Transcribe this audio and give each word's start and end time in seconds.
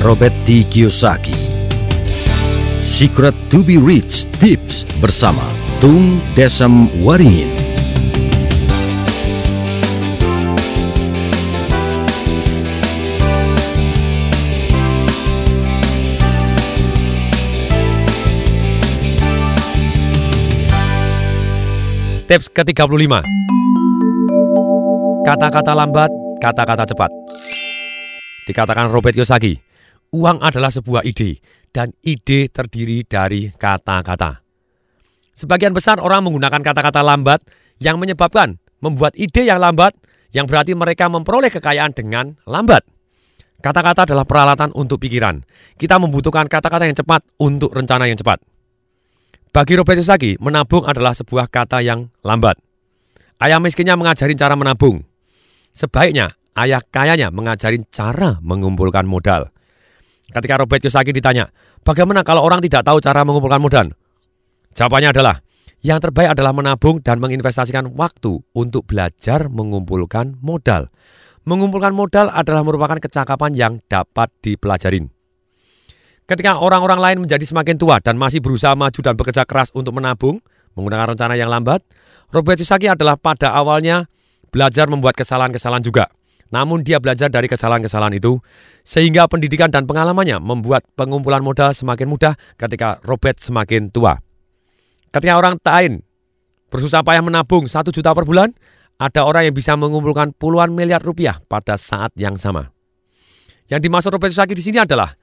Robert 0.00 0.32
T. 0.48 0.64
Kiyosaki. 0.64 1.36
Secret 2.80 3.36
to 3.52 3.60
be 3.60 3.76
Rich 3.76 4.32
Tips 4.40 4.88
bersama 4.96 5.44
Tung 5.76 6.16
Desem 6.32 6.88
Waringin. 7.04 7.52
Tips 22.24 22.48
ke-35 22.48 23.20
Kata-kata 25.28 25.76
lambat, 25.76 26.08
kata-kata 26.40 26.88
cepat 26.88 27.12
Dikatakan 28.48 28.88
Robert 28.88 29.12
Kiyosaki, 29.12 29.69
uang 30.10 30.42
adalah 30.42 30.70
sebuah 30.70 31.06
ide 31.06 31.38
dan 31.70 31.94
ide 32.02 32.50
terdiri 32.50 33.06
dari 33.06 33.50
kata-kata. 33.54 34.42
Sebagian 35.34 35.72
besar 35.72 36.02
orang 36.02 36.26
menggunakan 36.26 36.60
kata-kata 36.60 37.00
lambat 37.00 37.40
yang 37.80 37.96
menyebabkan 37.96 38.60
membuat 38.82 39.16
ide 39.16 39.46
yang 39.46 39.62
lambat 39.62 39.94
yang 40.34 40.44
berarti 40.46 40.76
mereka 40.76 41.08
memperoleh 41.08 41.48
kekayaan 41.48 41.94
dengan 41.94 42.36
lambat. 42.44 42.84
Kata-kata 43.60 44.08
adalah 44.08 44.24
peralatan 44.24 44.72
untuk 44.72 45.00
pikiran. 45.04 45.44
Kita 45.76 46.00
membutuhkan 46.00 46.48
kata-kata 46.48 46.88
yang 46.88 46.96
cepat 46.96 47.20
untuk 47.40 47.76
rencana 47.76 48.08
yang 48.08 48.16
cepat. 48.16 48.40
Bagi 49.50 49.74
Robert 49.76 49.98
Kiyosaki, 50.00 50.40
menabung 50.40 50.86
adalah 50.86 51.12
sebuah 51.12 51.50
kata 51.50 51.82
yang 51.84 52.08
lambat. 52.24 52.56
Ayah 53.42 53.60
miskinnya 53.60 53.98
mengajarin 54.00 54.38
cara 54.38 54.54
menabung. 54.56 55.04
Sebaiknya 55.76 56.32
ayah 56.56 56.80
kayanya 56.80 57.28
mengajarin 57.28 57.84
cara 57.92 58.40
mengumpulkan 58.40 59.04
modal. 59.04 59.52
Ketika 60.30 60.54
Robert 60.62 60.78
Kiyosaki 60.78 61.10
ditanya, 61.10 61.50
bagaimana 61.82 62.22
kalau 62.22 62.46
orang 62.46 62.62
tidak 62.62 62.86
tahu 62.86 63.02
cara 63.02 63.26
mengumpulkan 63.26 63.58
modal? 63.58 63.86
Jawabannya 64.78 65.10
adalah, 65.10 65.42
yang 65.82 65.98
terbaik 65.98 66.38
adalah 66.38 66.54
menabung 66.54 67.02
dan 67.02 67.18
menginvestasikan 67.18 67.90
waktu 67.98 68.38
untuk 68.54 68.86
belajar 68.86 69.50
mengumpulkan 69.50 70.38
modal. 70.38 70.86
Mengumpulkan 71.42 71.90
modal 71.90 72.30
adalah 72.30 72.62
merupakan 72.62 73.00
kecakapan 73.00 73.50
yang 73.56 73.72
dapat 73.90 74.30
dipelajarin. 74.44 75.10
Ketika 76.30 76.62
orang-orang 76.62 77.00
lain 77.02 77.18
menjadi 77.26 77.42
semakin 77.42 77.74
tua 77.74 77.98
dan 77.98 78.14
masih 78.14 78.38
berusaha 78.38 78.76
maju 78.78 79.00
dan 79.02 79.18
bekerja 79.18 79.42
keras 79.42 79.74
untuk 79.74 79.98
menabung, 79.98 80.38
menggunakan 80.78 81.16
rencana 81.16 81.34
yang 81.34 81.50
lambat, 81.50 81.82
Robert 82.30 82.54
Kiyosaki 82.54 82.86
adalah 82.86 83.18
pada 83.18 83.50
awalnya 83.50 84.06
belajar 84.54 84.86
membuat 84.86 85.18
kesalahan-kesalahan 85.18 85.82
juga. 85.82 86.06
Namun 86.50 86.82
dia 86.82 86.98
belajar 86.98 87.30
dari 87.30 87.46
kesalahan-kesalahan 87.46 88.18
itu, 88.18 88.42
sehingga 88.82 89.30
pendidikan 89.30 89.70
dan 89.70 89.86
pengalamannya 89.86 90.42
membuat 90.42 90.82
pengumpulan 90.98 91.42
modal 91.46 91.70
semakin 91.70 92.10
mudah 92.10 92.34
ketika 92.58 92.98
Robert 93.06 93.38
semakin 93.38 93.90
tua. 93.94 94.18
Ketika 95.14 95.38
orang 95.38 95.58
lain 95.62 96.02
bersusah 96.70 97.02
payah 97.06 97.22
menabung 97.22 97.70
satu 97.70 97.94
juta 97.94 98.10
per 98.10 98.26
bulan, 98.26 98.50
ada 98.98 99.24
orang 99.24 99.48
yang 99.48 99.54
bisa 99.54 99.78
mengumpulkan 99.78 100.34
puluhan 100.34 100.74
miliar 100.74 101.00
rupiah 101.00 101.38
pada 101.46 101.78
saat 101.78 102.10
yang 102.18 102.34
sama. 102.34 102.68
Yang 103.70 103.86
dimaksud 103.86 104.10
Robert 104.10 104.34
Kiyosaki 104.34 104.54
di 104.58 104.64
sini 104.66 104.78
adalah 104.82 105.14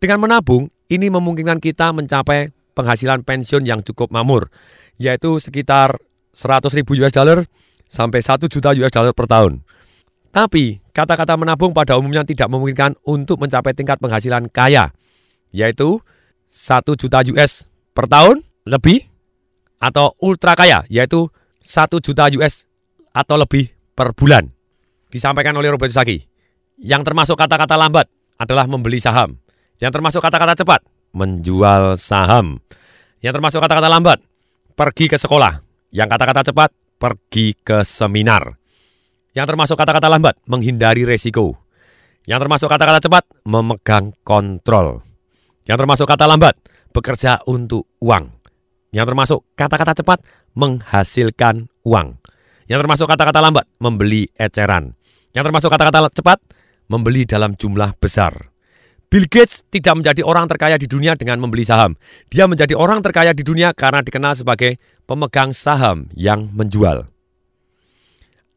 dengan 0.00 0.22
menabung, 0.22 0.70
ini 0.88 1.12
memungkinkan 1.12 1.60
kita 1.60 1.92
mencapai 1.92 2.48
penghasilan 2.72 3.26
pensiun 3.26 3.68
yang 3.68 3.84
cukup 3.84 4.08
mamur, 4.08 4.48
yaitu 4.96 5.36
sekitar 5.36 5.98
100 6.32 6.72
ribu 6.78 6.96
US 7.02 7.12
dollar 7.12 7.44
sampai 7.90 8.24
1 8.24 8.46
juta 8.48 8.72
US 8.72 8.94
dollar 8.94 9.12
per 9.12 9.26
tahun. 9.28 9.60
Tapi, 10.30 10.78
kata-kata 10.94 11.34
menabung 11.34 11.74
pada 11.74 11.98
umumnya 11.98 12.22
tidak 12.22 12.46
memungkinkan 12.46 12.94
untuk 13.02 13.42
mencapai 13.42 13.74
tingkat 13.74 13.98
penghasilan 13.98 14.46
kaya, 14.46 14.94
yaitu 15.50 15.98
1 16.46 16.94
juta 16.94 17.18
US 17.34 17.66
per 17.90 18.06
tahun 18.06 18.46
lebih, 18.62 19.10
atau 19.82 20.14
ultra 20.22 20.54
kaya, 20.54 20.86
yaitu 20.86 21.26
1 21.66 21.98
juta 21.98 22.30
US 22.38 22.70
atau 23.10 23.34
lebih 23.34 23.74
per 23.98 24.14
bulan. 24.14 24.46
Disampaikan 25.10 25.58
oleh 25.58 25.74
Robert 25.74 25.90
Kiyosaki. 25.90 26.22
Yang 26.78 27.10
termasuk 27.10 27.34
kata-kata 27.34 27.74
lambat 27.74 28.06
adalah 28.38 28.70
membeli 28.70 29.02
saham. 29.02 29.42
Yang 29.82 29.98
termasuk 29.98 30.22
kata-kata 30.22 30.54
cepat, 30.62 30.80
menjual 31.10 31.98
saham. 31.98 32.62
Yang 33.18 33.42
termasuk 33.42 33.58
kata-kata 33.58 33.90
lambat, 33.90 34.22
pergi 34.78 35.10
ke 35.10 35.18
sekolah. 35.18 35.58
Yang 35.90 36.08
kata-kata 36.14 36.42
cepat, 36.54 36.70
pergi 37.02 37.58
ke 37.58 37.82
seminar. 37.82 38.59
Yang 39.30 39.46
termasuk 39.54 39.76
kata-kata 39.78 40.10
lambat, 40.10 40.34
menghindari 40.50 41.06
resiko. 41.06 41.54
Yang 42.26 42.46
termasuk 42.46 42.68
kata-kata 42.70 42.98
cepat, 42.98 43.24
memegang 43.46 44.10
kontrol. 44.26 45.06
Yang 45.64 45.86
termasuk 45.86 46.06
kata 46.10 46.26
lambat, 46.26 46.58
bekerja 46.90 47.38
untuk 47.46 47.86
uang. 48.02 48.34
Yang 48.90 49.06
termasuk 49.14 49.40
kata-kata 49.54 49.94
cepat, 50.02 50.18
menghasilkan 50.58 51.70
uang. 51.86 52.18
Yang 52.66 52.78
termasuk 52.86 53.06
kata-kata 53.06 53.38
lambat, 53.38 53.66
membeli 53.78 54.26
eceran. 54.34 54.98
Yang 55.30 55.44
termasuk 55.46 55.70
kata-kata 55.70 56.10
cepat, 56.10 56.38
membeli 56.90 57.22
dalam 57.22 57.54
jumlah 57.54 57.94
besar. 58.02 58.50
Bill 59.10 59.26
Gates 59.26 59.66
tidak 59.66 59.98
menjadi 59.98 60.22
orang 60.22 60.46
terkaya 60.46 60.78
di 60.78 60.86
dunia 60.86 61.18
dengan 61.18 61.42
membeli 61.42 61.66
saham. 61.66 61.98
Dia 62.30 62.46
menjadi 62.46 62.78
orang 62.78 63.02
terkaya 63.02 63.34
di 63.34 63.42
dunia 63.42 63.74
karena 63.74 64.06
dikenal 64.06 64.38
sebagai 64.38 64.78
pemegang 65.02 65.50
saham 65.50 66.06
yang 66.14 66.46
menjual. 66.54 67.09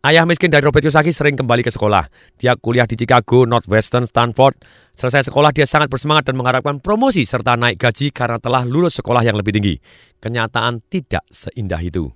Ayah 0.03 0.28
miskin 0.28 0.52
dari 0.52 0.59
Robert 0.68 0.84
Kiyosaki 0.84 1.16
sering 1.16 1.40
kembali 1.40 1.64
ke 1.64 1.72
sekolah. 1.72 2.03
Dia 2.36 2.59
kuliah 2.59 2.84
di 2.84 3.00
Chicago, 3.00 3.47
Northwestern, 3.47 4.03
Stanford. 4.03 4.59
Selesai 4.91 5.31
sekolah 5.31 5.56
dia 5.56 5.64
sangat 5.64 5.88
bersemangat 5.88 6.28
dan 6.28 6.36
mengharapkan 6.36 6.84
promosi 6.84 7.24
serta 7.24 7.56
naik 7.56 7.80
gaji 7.80 8.12
karena 8.12 8.36
telah 8.36 8.68
lulus 8.68 9.00
sekolah 9.00 9.24
yang 9.24 9.40
lebih 9.40 9.56
tinggi. 9.56 9.80
Kenyataan 10.19 10.84
tidak 10.91 11.24
seindah 11.31 11.80
itu. 11.80 12.12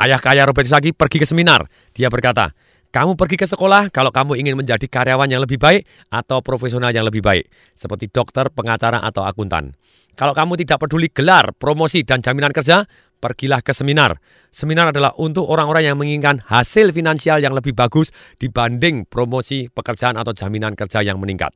Ayah 0.00 0.16
kaya 0.16 0.48
Robert 0.48 0.64
Kiyosaki 0.64 0.96
pergi 0.96 1.20
ke 1.20 1.28
seminar. 1.28 1.68
Dia 1.92 2.08
berkata, 2.08 2.56
kamu 2.88 3.20
pergi 3.20 3.36
ke 3.36 3.44
sekolah 3.44 3.92
kalau 3.92 4.08
kamu 4.08 4.40
ingin 4.40 4.56
menjadi 4.56 4.88
karyawan 4.88 5.28
yang 5.28 5.44
lebih 5.44 5.60
baik 5.60 5.84
atau 6.08 6.40
profesional 6.40 6.88
yang 6.88 7.04
lebih 7.04 7.20
baik, 7.20 7.52
seperti 7.76 8.08
dokter, 8.08 8.48
pengacara, 8.48 9.04
atau 9.04 9.28
akuntan. 9.28 9.76
Kalau 10.12 10.32
kamu 10.32 10.60
tidak 10.64 10.80
peduli 10.80 11.12
gelar, 11.12 11.52
promosi, 11.52 12.00
dan 12.00 12.24
jaminan 12.24 12.52
kerja, 12.52 12.84
pergilah 13.22 13.62
ke 13.62 13.70
seminar. 13.70 14.18
Seminar 14.50 14.90
adalah 14.90 15.14
untuk 15.22 15.46
orang-orang 15.46 15.86
yang 15.86 15.96
menginginkan 15.96 16.42
hasil 16.42 16.90
finansial 16.90 17.38
yang 17.38 17.54
lebih 17.54 17.70
bagus 17.70 18.10
dibanding 18.42 19.06
promosi 19.06 19.70
pekerjaan 19.70 20.18
atau 20.18 20.34
jaminan 20.34 20.74
kerja 20.74 21.06
yang 21.06 21.22
meningkat. 21.22 21.54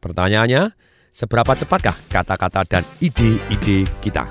Pertanyaannya, 0.00 0.72
seberapa 1.12 1.52
cepatkah 1.52 1.92
kata-kata 2.08 2.64
dan 2.64 2.82
ide-ide 3.04 3.84
kita? 4.00 4.24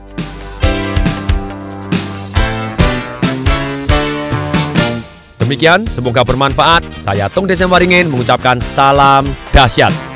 Demikian, 5.37 5.85
semoga 5.89 6.25
bermanfaat. 6.25 6.85
Saya 6.93 7.29
Tung 7.29 7.49
Desem 7.49 7.69
Waringin 7.69 8.09
mengucapkan 8.09 8.57
salam 8.61 9.25
dahsyat. 9.49 10.08